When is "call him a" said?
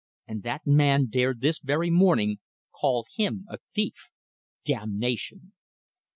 2.71-3.59